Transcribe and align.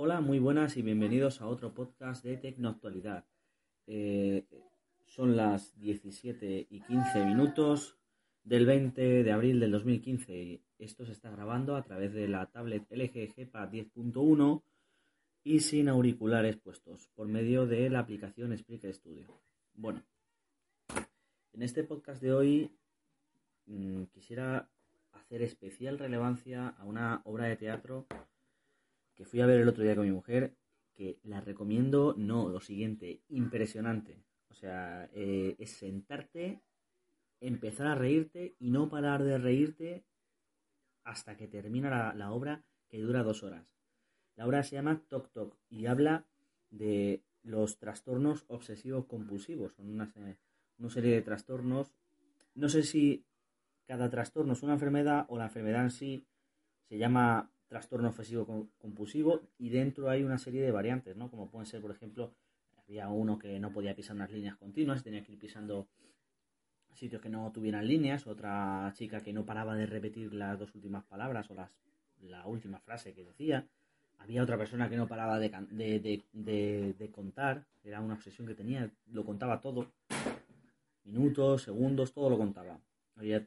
Hola, 0.00 0.20
muy 0.20 0.38
buenas 0.38 0.76
y 0.76 0.82
bienvenidos 0.82 1.40
a 1.40 1.48
otro 1.48 1.74
podcast 1.74 2.24
de 2.24 2.36
Tecnoactualidad. 2.36 3.24
Eh, 3.88 4.46
son 5.06 5.36
las 5.36 5.76
17 5.80 6.68
y 6.70 6.80
15 6.82 7.24
minutos 7.24 7.98
del 8.44 8.64
20 8.64 9.24
de 9.24 9.32
abril 9.32 9.58
del 9.58 9.72
2015. 9.72 10.62
Esto 10.78 11.04
se 11.04 11.10
está 11.10 11.32
grabando 11.32 11.74
a 11.74 11.82
través 11.82 12.14
de 12.14 12.28
la 12.28 12.46
tablet 12.46 12.86
LG 12.88 13.34
G-Pad 13.34 13.72
10.1 13.72 14.62
y 15.42 15.58
sin 15.58 15.88
auriculares 15.88 16.56
puestos 16.58 17.08
por 17.16 17.26
medio 17.26 17.66
de 17.66 17.90
la 17.90 17.98
aplicación 17.98 18.56
Spreaker 18.56 18.94
Studio. 18.94 19.26
Bueno, 19.74 20.04
en 21.52 21.62
este 21.62 21.82
podcast 21.82 22.22
de 22.22 22.32
hoy 22.32 22.70
mmm, 23.66 24.04
quisiera 24.14 24.70
hacer 25.10 25.42
especial 25.42 25.98
relevancia 25.98 26.68
a 26.68 26.84
una 26.84 27.20
obra 27.24 27.46
de 27.46 27.56
teatro 27.56 28.06
que 29.18 29.24
fui 29.24 29.40
a 29.40 29.46
ver 29.46 29.60
el 29.60 29.68
otro 29.68 29.82
día 29.82 29.96
con 29.96 30.04
mi 30.04 30.12
mujer, 30.12 30.54
que 30.94 31.18
la 31.24 31.40
recomiendo, 31.40 32.14
no, 32.16 32.48
lo 32.48 32.60
siguiente, 32.60 33.20
impresionante. 33.28 34.22
O 34.48 34.54
sea, 34.54 35.10
eh, 35.12 35.56
es 35.58 35.72
sentarte, 35.72 36.62
empezar 37.40 37.88
a 37.88 37.96
reírte 37.96 38.54
y 38.60 38.70
no 38.70 38.88
parar 38.88 39.24
de 39.24 39.38
reírte 39.38 40.04
hasta 41.02 41.36
que 41.36 41.48
termina 41.48 42.14
la, 42.14 42.30
obra 42.30 42.62
que 42.88 43.00
dura 43.00 43.24
dos 43.24 43.42
horas. 43.42 43.66
La 44.36 44.46
obra 44.46 44.62
se 44.62 44.76
llama 44.76 45.02
Tok 45.08 45.32
Tok 45.32 45.56
y 45.68 45.86
habla 45.86 46.24
de 46.70 47.24
los 47.42 47.78
trastornos 47.78 48.44
obsesivos 48.46 49.06
compulsivos. 49.06 49.74
Son 49.74 49.90
una, 49.90 50.12
una 50.78 50.90
serie 50.90 51.12
de 51.12 51.22
trastornos. 51.22 51.92
No 52.54 52.68
sé 52.68 52.84
si 52.84 53.26
cada 53.84 54.10
trastorno 54.10 54.52
es 54.52 54.62
una 54.62 54.74
enfermedad 54.74 55.26
o 55.28 55.38
la 55.38 55.46
enfermedad 55.46 55.82
en 55.82 55.90
sí 55.90 56.24
se 56.88 56.98
llama 56.98 57.50
trastorno 57.68 58.08
obsesivo 58.08 58.70
compulsivo 58.78 59.42
y 59.58 59.68
dentro 59.68 60.08
hay 60.10 60.24
una 60.24 60.38
serie 60.38 60.62
de 60.62 60.72
variantes, 60.72 61.16
¿no? 61.16 61.30
Como 61.30 61.50
pueden 61.50 61.66
ser, 61.66 61.80
por 61.80 61.90
ejemplo, 61.90 62.34
había 62.76 63.08
uno 63.08 63.38
que 63.38 63.60
no 63.60 63.70
podía 63.70 63.94
pisar 63.94 64.16
unas 64.16 64.32
líneas 64.32 64.56
continuas, 64.56 65.02
tenía 65.02 65.22
que 65.22 65.32
ir 65.32 65.38
pisando 65.38 65.88
sitios 66.94 67.22
que 67.22 67.28
no 67.28 67.50
tuvieran 67.52 67.86
líneas, 67.86 68.26
otra 68.26 68.90
chica 68.94 69.20
que 69.20 69.32
no 69.32 69.44
paraba 69.44 69.76
de 69.76 69.86
repetir 69.86 70.34
las 70.34 70.58
dos 70.58 70.74
últimas 70.74 71.04
palabras 71.04 71.50
o 71.50 71.54
las, 71.54 71.78
la 72.20 72.46
última 72.46 72.80
frase 72.80 73.14
que 73.14 73.24
decía, 73.24 73.68
había 74.18 74.42
otra 74.42 74.58
persona 74.58 74.88
que 74.88 74.96
no 74.96 75.06
paraba 75.06 75.38
de, 75.38 75.50
de, 75.70 76.94
de, 76.98 77.10
contar, 77.10 77.66
era 77.84 78.00
una 78.00 78.14
obsesión 78.14 78.46
que 78.46 78.54
tenía, 78.54 78.90
lo 79.06 79.24
contaba 79.24 79.60
todo, 79.60 79.92
minutos, 81.04 81.62
segundos, 81.62 82.12
todo 82.12 82.30
lo 82.30 82.36
contaba. 82.36 82.80
Había, 83.14 83.46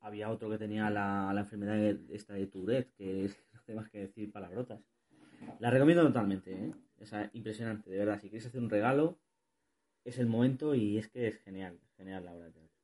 había 0.00 0.30
otro 0.30 0.50
que 0.50 0.58
tenía 0.58 0.90
la, 0.90 1.32
la, 1.32 1.40
enfermedad 1.40 1.78
esta 2.10 2.34
de 2.34 2.46
Tourette, 2.46 2.92
que 2.94 3.24
es, 3.24 3.36
no 3.52 3.60
hace 3.60 3.74
más 3.74 3.88
que 3.90 3.98
decir 3.98 4.32
palabrotas. 4.32 4.80
La 5.60 5.70
recomiendo 5.70 6.04
totalmente, 6.04 6.52
¿eh? 6.52 6.74
Es 6.98 7.12
impresionante, 7.32 7.90
de 7.90 7.98
verdad. 7.98 8.20
Si 8.20 8.28
quieres 8.28 8.46
hacer 8.46 8.60
un 8.60 8.70
regalo, 8.70 9.18
es 10.04 10.18
el 10.18 10.26
momento 10.26 10.74
y 10.74 10.98
es 10.98 11.08
que 11.08 11.28
es 11.28 11.38
genial, 11.38 11.78
genial 11.96 12.24
la 12.24 12.34
obra 12.34 12.46
de 12.46 12.52
teatro. 12.52 12.76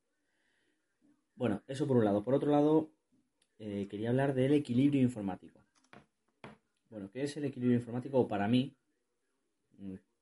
Bueno, 1.35 1.61
eso 1.67 1.85
por 1.85 1.97
un 1.97 2.05
lado. 2.05 2.23
Por 2.23 2.33
otro 2.33 2.49
lado, 2.49 2.89
eh, 3.59 3.87
quería 3.89 4.09
hablar 4.09 4.33
del 4.33 4.53
equilibrio 4.53 5.01
informático. 5.01 5.59
Bueno, 6.89 7.09
¿qué 7.11 7.23
es 7.23 7.35
el 7.35 7.45
equilibrio 7.45 7.77
informático? 7.77 8.25
Para 8.27 8.47
mí, 8.47 8.73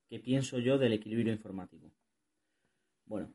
¿qué 0.07 0.19
pienso 0.19 0.57
yo 0.57 0.79
del 0.79 0.93
equilibrio 0.93 1.31
informático? 1.31 1.91
Bueno, 3.05 3.31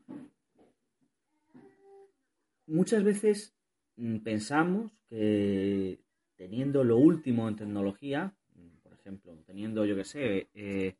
muchas 2.69 3.03
veces 3.03 3.55
mm, 3.97 4.17
pensamos 4.19 4.91
que 5.09 5.99
teniendo 6.35 6.83
lo 6.83 6.97
último 6.97 7.47
en 7.49 7.55
tecnología, 7.55 8.35
mm, 8.55 8.77
por 8.81 8.93
ejemplo, 8.93 9.35
teniendo, 9.45 9.85
yo 9.85 9.95
que 9.95 10.05
sé, 10.05 10.49
eh, 10.53 10.95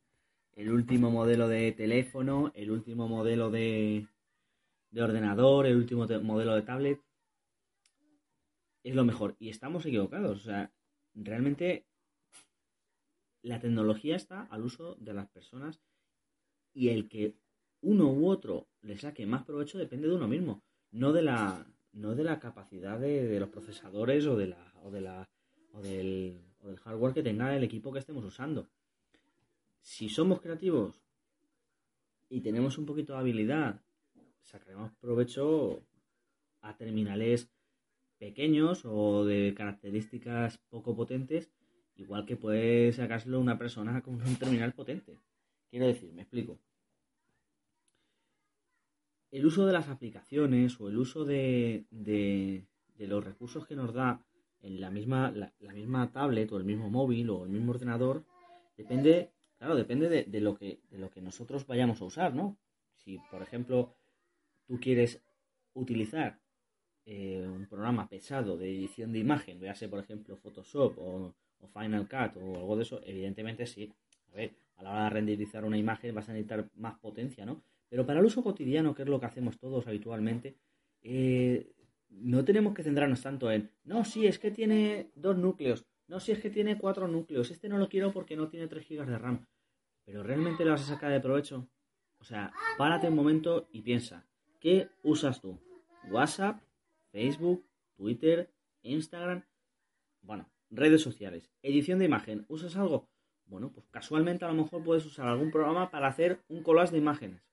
el 0.54 0.72
último 0.72 1.12
modelo 1.12 1.48
de 1.48 1.72
teléfono, 1.72 2.52
el 2.56 2.72
último 2.72 3.08
modelo 3.08 3.50
de, 3.50 4.08
de 4.92 5.02
ordenador, 5.02 5.68
el 5.68 5.78
último 5.78 6.06
modelo 6.22 6.56
de 6.56 6.62
tablet, 6.64 7.00
es 8.84 8.96
lo 8.96 9.06
mejor. 9.06 9.36
Y 9.40 9.50
estamos 9.50 9.86
equivocados. 9.86 10.40
O 10.40 10.44
sea, 10.44 10.72
realmente 11.14 11.86
la 13.42 13.60
tecnología 13.60 14.16
está 14.16 14.44
al 14.44 14.64
uso 14.64 14.96
de 14.96 15.14
las 15.14 15.30
personas 15.30 15.80
y 16.74 16.90
el 16.90 17.08
que 17.08 17.36
uno 17.82 18.12
u 18.12 18.28
otro 18.28 18.68
le 18.82 18.98
saque 18.98 19.26
más 19.26 19.46
provecho 19.46 19.78
depende 19.78 20.08
de 20.08 20.16
uno 20.16 20.28
mismo 20.28 20.64
no 20.92 21.14
de 21.14 21.22
la 21.22 21.66
no 21.94 22.16
de 22.16 22.24
la 22.24 22.40
capacidad 22.40 23.00
de, 23.00 23.28
de 23.28 23.40
los 23.40 23.50
procesadores 23.50 24.26
o 24.26 24.36
de 24.36 24.48
la 24.48 24.74
o 24.84 24.92
de 24.92 25.02
la 25.02 25.30
o 25.74 25.82
del, 25.82 26.40
o 26.62 26.68
del 26.68 26.78
hardware 26.80 27.14
que 27.14 27.24
tenga 27.24 27.56
el 27.56 27.64
equipo 27.64 27.92
que 27.92 28.00
estemos 28.00 28.24
usando. 28.24 28.68
Si 29.82 30.10
somos 30.10 30.42
creativos 30.42 31.02
y 32.30 32.42
tenemos 32.42 32.78
un 32.78 32.86
poquito 32.86 33.14
de 33.14 33.20
habilidad, 33.20 33.82
sacaremos 34.44 34.92
provecho 35.00 35.84
a 36.62 36.76
terminales 36.76 37.50
pequeños 38.18 38.84
o 38.86 39.26
de 39.26 39.54
características 39.56 40.58
poco 40.70 40.96
potentes, 40.96 41.50
igual 41.96 42.26
que 42.26 42.36
puede 42.36 42.92
sacárselo 42.92 43.40
una 43.40 43.58
persona 43.58 44.02
con 44.02 44.16
un 44.16 44.36
terminal 44.36 44.74
potente. 44.74 45.18
Quiero 45.70 45.88
decir, 45.88 46.12
me 46.14 46.24
explico 46.24 46.60
el 49.32 49.46
uso 49.46 49.66
de 49.66 49.74
las 49.74 49.90
aplicaciones 49.90 50.80
o 50.80 50.90
el 50.90 50.98
uso 50.98 51.26
de, 51.26 51.86
de, 51.92 52.66
los 52.98 53.24
recursos 53.24 53.66
que 53.66 53.76
nos 53.76 53.94
da 53.94 54.22
en 54.62 54.82
la 54.82 54.90
misma, 54.90 55.32
la, 55.32 55.54
la, 55.60 55.74
misma 55.74 56.12
tablet 56.12 56.52
o 56.52 56.58
el 56.58 56.66
mismo 56.66 56.90
móvil 56.90 57.30
o 57.30 57.46
el 57.46 57.50
mismo 57.50 57.72
ordenador 57.72 58.26
depende, 58.76 59.32
claro, 59.58 59.76
depende 59.76 60.10
de, 60.10 60.24
de, 60.24 60.42
lo 60.42 60.56
que, 60.56 60.82
de 60.90 60.98
lo 60.98 61.10
que 61.10 61.22
nosotros 61.22 61.66
vayamos 61.66 62.02
a 62.02 62.06
usar, 62.06 62.36
¿no? 62.36 62.58
Si, 62.96 63.20
por 63.32 63.42
ejemplo, 63.42 63.96
tú 64.68 64.80
quieres 64.80 65.22
utilizar 65.74 66.40
eh, 67.06 67.48
un 67.48 67.68
programa 67.68 68.10
pesado 68.10 68.58
de 68.58 68.70
edición 68.70 69.14
de 69.14 69.20
imagen, 69.20 69.60
véase, 69.60 69.88
por 69.88 70.00
ejemplo, 70.00 70.36
Photoshop 70.36 70.98
o, 70.98 71.36
o 71.60 71.68
Final 71.68 72.08
Cut 72.08 72.38
o 72.42 72.56
algo 72.58 72.76
de 72.76 72.84
eso, 72.84 73.02
evidentemente 73.06 73.66
sí. 73.66 73.92
A 74.32 74.36
ver, 74.36 74.56
a 74.76 74.84
la 74.84 74.92
hora 74.92 75.04
de 75.06 75.10
renderizar 75.10 75.66
una 75.66 75.78
imagen 75.78 76.14
vas 76.14 76.30
a 76.30 76.34
necesitar 76.34 76.70
más 76.76 77.00
potencia, 77.00 77.46
¿no? 77.46 77.64
Pero 77.90 78.06
para 78.06 78.20
el 78.20 78.26
uso 78.26 78.44
cotidiano, 78.44 78.94
que 78.94 79.02
es 79.02 79.10
lo 79.10 79.20
que 79.20 79.26
hacemos 79.26 79.58
todos 79.58 79.88
habitualmente, 79.88 80.58
eh, 81.02 81.74
no 82.10 82.46
tenemos 82.46 82.74
que 82.74 82.84
centrarnos 82.84 83.22
tanto 83.22 83.52
en, 83.52 83.72
no, 83.84 84.06
sí, 84.06 84.28
es 84.28 84.40
que 84.40 84.52
tiene 84.52 85.12
dos 85.16 85.38
núcleos, 85.38 85.86
no, 86.10 86.20
sí, 86.20 86.32
es 86.32 86.40
que 86.40 86.50
tiene 86.50 86.78
cuatro 86.78 87.08
núcleos, 87.08 87.52
este 87.52 87.70
no 87.70 87.78
lo 87.78 87.88
quiero 87.88 88.12
porque 88.12 88.36
no 88.36 88.50
tiene 88.50 88.68
3 88.68 88.88
GB 88.90 89.06
de 89.06 89.20
RAM. 89.20 89.46
Pero 90.06 90.24
realmente 90.24 90.66
le 90.66 90.72
vas 90.72 90.82
a 90.82 90.96
sacar 90.96 91.12
de 91.12 91.20
provecho. 91.20 91.70
O 92.18 92.24
sea, 92.24 92.52
párate 92.80 93.08
un 93.08 93.16
momento 93.16 93.70
y 93.72 93.84
piensa, 93.84 94.26
¿qué 94.60 94.90
usas 95.04 95.40
tú? 95.40 95.60
WhatsApp, 96.10 96.64
Facebook, 97.12 97.64
Twitter, 97.96 98.52
Instagram, 98.82 99.46
bueno, 100.22 100.50
redes 100.72 101.04
sociales, 101.04 101.52
edición 101.62 102.00
de 102.00 102.06
imagen, 102.06 102.46
¿usas 102.50 102.76
algo? 102.76 103.08
Bueno, 103.46 103.72
pues 103.72 103.86
casualmente 103.92 104.46
a 104.46 104.48
lo 104.48 104.56
mejor 104.56 104.84
puedes 104.84 105.06
usar 105.06 105.28
algún 105.28 105.52
programa 105.52 105.92
para 105.92 106.08
hacer 106.08 106.42
un 106.50 106.64
collage 106.64 106.94
de 106.94 106.98
imágenes 106.98 107.49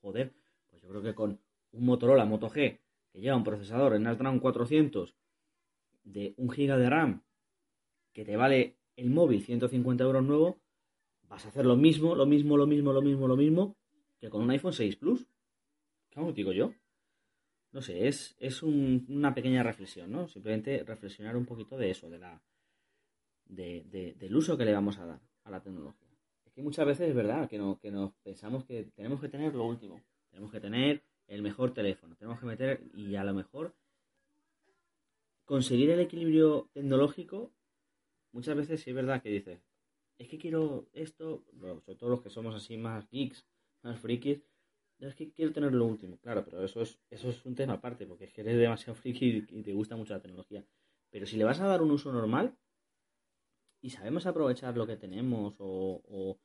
joder, 0.00 0.32
pues 0.68 0.82
yo 0.82 0.88
creo 0.88 1.02
que 1.02 1.14
con 1.14 1.40
un 1.72 1.84
Motorola 1.84 2.24
Moto 2.24 2.48
G 2.48 2.78
que 3.12 3.20
lleva 3.20 3.36
un 3.36 3.44
procesador 3.44 3.96
Snapdragon 3.96 4.40
400 4.40 5.14
de 6.04 6.34
1 6.36 6.52
GB 6.52 6.76
de 6.78 6.90
RAM 6.90 7.22
que 8.12 8.24
te 8.24 8.36
vale 8.36 8.76
el 8.96 9.10
móvil 9.10 9.42
150 9.42 10.04
euros 10.04 10.24
nuevo, 10.24 10.60
vas 11.28 11.44
a 11.46 11.48
hacer 11.48 11.64
lo 11.64 11.76
mismo, 11.76 12.14
lo 12.14 12.26
mismo, 12.26 12.56
lo 12.56 12.66
mismo, 12.66 12.92
lo 12.92 13.02
mismo, 13.02 13.28
lo 13.28 13.36
mismo 13.36 13.76
que 14.20 14.28
con 14.28 14.42
un 14.42 14.50
iPhone 14.50 14.72
6 14.72 14.96
Plus. 14.96 15.26
¿Cómo 16.14 16.32
digo 16.32 16.52
yo? 16.52 16.74
No 17.72 17.82
sé, 17.82 18.08
es, 18.08 18.36
es 18.38 18.62
un, 18.62 19.06
una 19.08 19.32
pequeña 19.32 19.62
reflexión, 19.62 20.10
¿no? 20.10 20.28
Simplemente 20.28 20.82
reflexionar 20.84 21.36
un 21.36 21.46
poquito 21.46 21.78
de 21.78 21.90
eso, 21.90 22.10
de 22.10 22.18
la, 22.18 22.42
de, 23.46 24.14
del 24.18 24.36
uso 24.36 24.58
que 24.58 24.64
le 24.64 24.72
vamos 24.72 24.98
a 24.98 25.06
dar 25.06 25.20
a 25.44 25.50
la 25.50 25.62
tecnología 25.62 26.09
muchas 26.60 26.86
veces 26.86 27.08
es 27.08 27.14
verdad 27.14 27.48
que, 27.48 27.58
no, 27.58 27.78
que 27.78 27.90
nos 27.90 28.12
pensamos 28.22 28.64
que 28.64 28.84
tenemos 28.94 29.20
que 29.20 29.28
tener 29.28 29.54
lo 29.54 29.64
último, 29.64 30.00
tenemos 30.30 30.50
que 30.50 30.60
tener 30.60 31.02
el 31.26 31.42
mejor 31.42 31.72
teléfono, 31.72 32.16
tenemos 32.16 32.40
que 32.40 32.46
meter 32.46 32.82
y 32.94 33.14
a 33.16 33.24
lo 33.24 33.34
mejor 33.34 33.74
conseguir 35.44 35.90
el 35.90 36.00
equilibrio 36.00 36.68
tecnológico, 36.72 37.52
muchas 38.32 38.56
veces 38.56 38.80
sí 38.80 38.90
es 38.90 38.96
verdad 38.96 39.22
que 39.22 39.30
dices, 39.30 39.60
es 40.18 40.28
que 40.28 40.38
quiero 40.38 40.88
esto, 40.92 41.44
sobre 41.58 41.96
todo 41.96 42.10
los 42.10 42.22
que 42.22 42.30
somos 42.30 42.54
así 42.54 42.76
más 42.76 43.08
geeks, 43.10 43.46
más 43.82 43.98
frikis, 43.98 44.42
es 44.98 45.14
que 45.14 45.32
quiero 45.32 45.52
tener 45.52 45.72
lo 45.72 45.86
último, 45.86 46.18
claro, 46.18 46.44
pero 46.44 46.62
eso 46.62 46.82
es, 46.82 46.98
eso 47.10 47.30
es 47.30 47.44
un 47.46 47.54
tema 47.54 47.74
aparte, 47.74 48.06
porque 48.06 48.24
es 48.24 48.32
que 48.32 48.42
eres 48.42 48.58
demasiado 48.58 48.94
friki 48.94 49.46
y 49.48 49.62
te 49.62 49.72
gusta 49.72 49.96
mucho 49.96 50.12
la 50.12 50.20
tecnología. 50.20 50.64
Pero 51.10 51.26
si 51.26 51.36
le 51.38 51.44
vas 51.44 51.60
a 51.60 51.66
dar 51.66 51.80
un 51.80 51.90
uso 51.90 52.12
normal, 52.12 52.54
y 53.82 53.90
sabemos 53.90 54.26
aprovechar 54.26 54.76
lo 54.76 54.86
que 54.86 54.96
tenemos 54.96 55.56
o, 55.58 56.38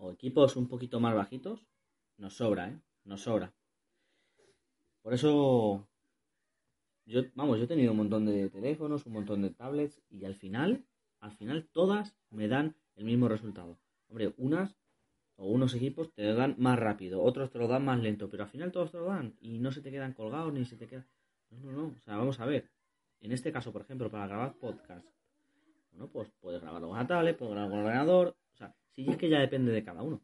o, 0.00 0.10
equipos 0.12 0.56
un 0.56 0.68
poquito 0.68 1.00
más 1.00 1.14
bajitos, 1.14 1.66
nos 2.16 2.34
sobra, 2.34 2.70
¿eh? 2.70 2.80
Nos 3.04 3.22
sobra. 3.22 3.54
Por 5.02 5.14
eso, 5.14 5.88
yo, 7.06 7.22
vamos, 7.34 7.58
yo 7.58 7.64
he 7.64 7.68
tenido 7.68 7.92
un 7.92 7.98
montón 7.98 8.26
de 8.26 8.50
teléfonos, 8.50 9.06
un 9.06 9.12
montón 9.14 9.42
de 9.42 9.50
tablets 9.50 10.02
y 10.10 10.24
al 10.24 10.34
final, 10.34 10.84
al 11.20 11.32
final 11.32 11.68
todas 11.72 12.16
me 12.30 12.48
dan 12.48 12.76
unos 15.60 15.74
equipos 15.74 16.12
te 16.12 16.24
lo 16.24 16.34
dan 16.34 16.54
más 16.58 16.78
rápido, 16.78 17.22
otros 17.22 17.50
te 17.50 17.58
lo 17.58 17.68
dan 17.68 17.84
más 17.84 18.00
lento, 18.00 18.28
pero 18.28 18.44
al 18.44 18.48
final 18.48 18.72
todos 18.72 18.92
te 18.92 18.98
lo 18.98 19.06
dan 19.06 19.36
y 19.40 19.58
no 19.58 19.72
se 19.72 19.80
te 19.80 19.90
quedan 19.90 20.12
colgados 20.12 20.52
ni 20.52 20.64
se 20.64 20.76
te 20.76 20.86
quedan... 20.86 21.06
No, 21.50 21.58
no, 21.60 21.72
no. 21.72 21.94
O 21.96 22.00
sea, 22.00 22.16
vamos 22.16 22.38
a 22.40 22.46
ver. 22.46 22.70
En 23.20 23.32
este 23.32 23.52
caso, 23.52 23.72
por 23.72 23.82
ejemplo, 23.82 24.10
para 24.10 24.26
grabar 24.26 24.54
podcast, 24.54 25.06
bueno, 25.90 26.08
pues 26.08 26.30
puedes 26.40 26.60
grabarlo 26.60 26.88
con 26.88 27.06
tablet, 27.06 27.36
puedes 27.36 27.54
grabarlo 27.54 27.74
con 27.74 27.80
el 27.80 27.86
ordenador. 27.86 28.36
Si 28.94 29.08
es 29.08 29.16
que 29.16 29.28
ya 29.28 29.40
depende 29.40 29.72
de 29.72 29.84
cada 29.84 30.02
uno. 30.02 30.20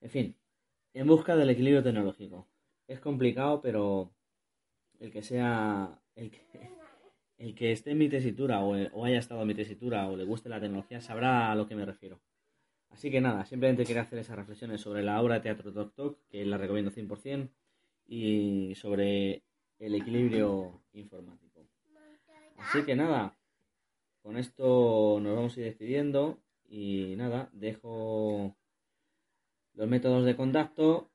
En 0.00 0.10
fin, 0.10 0.36
en 0.94 1.06
busca 1.06 1.36
del 1.36 1.50
equilibrio 1.50 1.82
tecnológico. 1.82 2.46
Es 2.86 3.00
complicado, 3.00 3.60
pero 3.60 4.10
el 5.00 5.10
que 5.10 5.22
sea. 5.22 6.00
El 6.14 6.30
que, 7.54 7.72
esté 7.72 7.90
en 7.90 7.98
mi 7.98 8.08
tesitura 8.08 8.62
o, 8.62 9.04
haya 9.04 9.18
estado 9.18 9.42
en 9.42 9.48
mi 9.48 9.54
tesitura 9.54 10.08
o 10.08 10.16
le 10.16 10.24
guste 10.24 10.48
la 10.48 10.60
tecnología 10.60 11.02
sabrá 11.02 11.52
a 11.52 11.54
lo 11.54 11.66
que 11.66 11.74
me 11.74 11.84
refiero. 11.84 12.18
Así 12.88 13.10
que 13.10 13.20
nada, 13.20 13.44
simplemente 13.44 13.84
quería 13.84 14.02
hacer 14.02 14.18
esas 14.18 14.36
reflexiones 14.36 14.80
sobre 14.80 15.02
la 15.02 15.20
obra 15.20 15.34
de 15.34 15.40
teatro 15.42 15.70
Tok 15.70 15.94
Tok, 15.94 16.18
que 16.28 16.46
la 16.46 16.56
recomiendo 16.56 16.90
100%, 16.90 17.50
y 18.06 18.74
sobre 18.76 19.42
el 19.78 19.94
equilibrio 19.94 20.82
informático. 20.94 21.68
Así 22.56 22.84
que 22.84 22.96
nada, 22.96 23.36
con 24.22 24.38
esto 24.38 25.18
nos 25.20 25.36
vamos 25.36 25.56
a 25.56 25.60
ir 25.60 25.66
despidiendo 25.66 26.40
y 26.68 27.14
nada, 27.16 27.48
dejo 27.52 28.56
los 29.74 29.88
métodos 29.88 30.24
de 30.24 30.36
contacto 30.36 31.10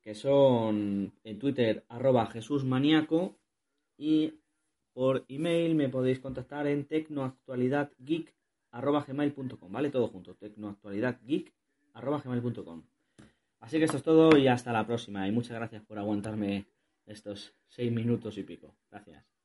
que 0.00 0.14
son 0.14 1.12
en 1.24 1.38
Twitter 1.38 1.84
arroba 1.88 2.26
jesusmaniaco 2.26 3.36
y 3.96 4.34
por 4.92 5.24
email 5.28 5.74
me 5.74 5.88
podéis 5.88 6.20
contactar 6.20 6.66
en 6.66 6.86
tecnoactualidadgeek 6.86 8.34
arroba 8.70 9.06
¿vale? 9.68 9.90
Todo 9.90 10.08
junto, 10.08 10.34
tecnoactualidadgeek 10.34 11.52
arroba. 11.94 12.22
Así 13.60 13.78
que 13.78 13.84
esto 13.84 13.98
es 13.98 14.02
todo 14.02 14.38
y 14.38 14.48
hasta 14.48 14.72
la 14.72 14.86
próxima 14.86 15.28
y 15.28 15.32
muchas 15.32 15.56
gracias 15.56 15.82
por 15.82 15.98
aguantarme 15.98 16.66
estos 17.06 17.54
seis 17.68 17.92
minutos 17.92 18.38
y 18.38 18.44
pico. 18.44 18.74
Gracias. 18.90 19.39